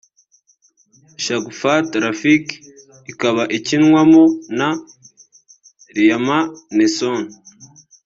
Shagufta 1.23 1.73
Rafique 2.05 2.53
ikaba 3.11 3.43
ikinwamo 3.57 4.23
na 4.57 4.69
Liam 5.95 6.27
Neeson 6.75 7.23